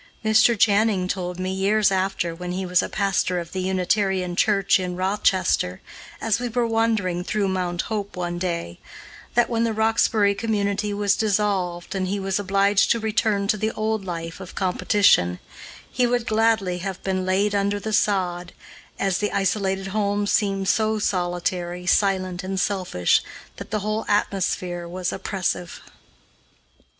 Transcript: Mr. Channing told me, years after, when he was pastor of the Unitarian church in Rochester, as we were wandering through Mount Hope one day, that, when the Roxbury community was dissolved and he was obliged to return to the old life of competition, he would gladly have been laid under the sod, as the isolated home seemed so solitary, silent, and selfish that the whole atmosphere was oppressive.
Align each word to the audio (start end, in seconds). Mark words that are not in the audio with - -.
Mr. 0.25 0.57
Channing 0.57 1.07
told 1.07 1.37
me, 1.39 1.53
years 1.53 1.91
after, 1.91 2.33
when 2.33 2.53
he 2.53 2.65
was 2.65 2.83
pastor 2.91 3.39
of 3.39 3.51
the 3.51 3.61
Unitarian 3.61 4.35
church 4.35 4.79
in 4.79 4.95
Rochester, 4.95 5.79
as 6.19 6.39
we 6.39 6.49
were 6.49 6.65
wandering 6.65 7.23
through 7.23 7.47
Mount 7.47 7.83
Hope 7.83 8.15
one 8.15 8.39
day, 8.39 8.79
that, 9.35 9.47
when 9.47 9.63
the 9.63 9.73
Roxbury 9.73 10.33
community 10.33 10.91
was 10.91 11.15
dissolved 11.15 11.93
and 11.93 12.07
he 12.07 12.19
was 12.19 12.39
obliged 12.39 12.89
to 12.89 12.99
return 12.99 13.47
to 13.49 13.57
the 13.57 13.69
old 13.73 14.03
life 14.03 14.39
of 14.39 14.55
competition, 14.55 15.37
he 15.91 16.07
would 16.07 16.25
gladly 16.25 16.79
have 16.79 16.99
been 17.03 17.23
laid 17.23 17.53
under 17.53 17.79
the 17.79 17.93
sod, 17.93 18.53
as 18.97 19.19
the 19.19 19.31
isolated 19.31 19.89
home 19.89 20.25
seemed 20.25 20.67
so 20.67 20.97
solitary, 20.97 21.85
silent, 21.85 22.43
and 22.43 22.59
selfish 22.59 23.21
that 23.57 23.69
the 23.69 23.81
whole 23.81 24.03
atmosphere 24.07 24.87
was 24.87 25.13
oppressive. 25.13 25.79